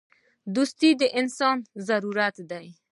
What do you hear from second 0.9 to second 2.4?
د انسان ضرورت